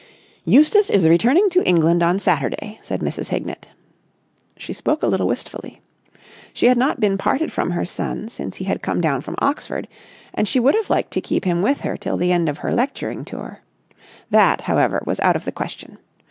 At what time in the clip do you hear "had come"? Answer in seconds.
8.65-8.99